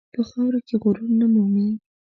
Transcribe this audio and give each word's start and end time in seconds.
په 0.15 0.21
خاوره 0.29 0.59
کې 0.67 0.75
غرور 0.81 1.11
نه 1.19 1.27
مومي. 1.33 1.69